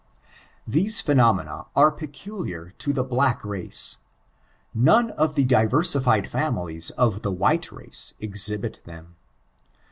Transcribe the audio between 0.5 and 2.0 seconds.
These phenomena are